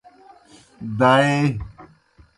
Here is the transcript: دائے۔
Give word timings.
دائے۔ 0.99 1.39